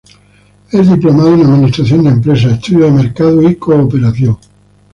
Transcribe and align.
Es 0.71 0.89
diplomado 0.89 1.35
en 1.35 1.41
Administración 1.41 2.03
de 2.03 2.09
Empresas, 2.09 2.53
Estudios 2.53 2.85
de 2.85 3.03
Mercado 3.03 3.43
y 3.47 3.55
Cooperación. 3.57 4.35